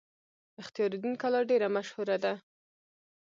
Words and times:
اختیار 0.61 0.91
الدین 0.95 1.13
کلا 1.21 1.39
ډیره 1.49 1.67
مشهوره 1.75 2.17
ده 2.23 2.33